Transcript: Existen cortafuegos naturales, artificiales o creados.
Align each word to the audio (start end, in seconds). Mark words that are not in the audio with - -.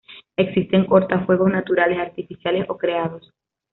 Existen 0.35 0.85
cortafuegos 0.87 1.51
naturales, 1.51 1.99
artificiales 1.99 2.65
o 2.69 2.75
creados. 2.75 3.31